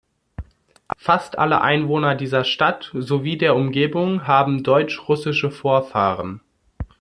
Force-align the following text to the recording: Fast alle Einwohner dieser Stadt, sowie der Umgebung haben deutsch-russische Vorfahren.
Fast 0.97 1.37
alle 1.37 1.61
Einwohner 1.61 2.15
dieser 2.15 2.43
Stadt, 2.43 2.89
sowie 2.95 3.37
der 3.37 3.55
Umgebung 3.55 4.25
haben 4.25 4.63
deutsch-russische 4.63 5.51
Vorfahren. 5.51 6.41